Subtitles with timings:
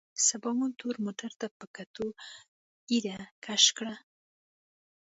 [0.27, 2.07] سباوون تور موټر ته په کتو
[2.87, 3.87] ږيرې کش کړ.